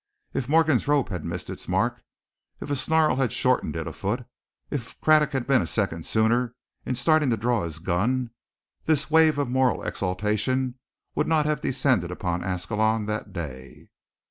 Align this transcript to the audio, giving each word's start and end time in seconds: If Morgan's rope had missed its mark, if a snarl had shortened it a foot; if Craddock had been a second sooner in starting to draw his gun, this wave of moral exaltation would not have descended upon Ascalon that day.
If 0.33 0.49
Morgan's 0.49 0.87
rope 0.87 1.09
had 1.09 1.23
missed 1.23 1.47
its 1.47 1.67
mark, 1.67 2.01
if 2.59 2.71
a 2.71 2.75
snarl 2.75 3.17
had 3.17 3.31
shortened 3.31 3.75
it 3.75 3.85
a 3.85 3.93
foot; 3.93 4.25
if 4.71 4.99
Craddock 4.99 5.31
had 5.33 5.45
been 5.45 5.61
a 5.61 5.67
second 5.67 6.07
sooner 6.07 6.55
in 6.87 6.95
starting 6.95 7.29
to 7.29 7.37
draw 7.37 7.61
his 7.65 7.77
gun, 7.77 8.31
this 8.85 9.11
wave 9.11 9.37
of 9.37 9.47
moral 9.47 9.83
exaltation 9.83 10.79
would 11.13 11.27
not 11.27 11.45
have 11.45 11.61
descended 11.61 12.09
upon 12.09 12.43
Ascalon 12.43 13.05
that 13.05 13.31
day. 13.31 13.89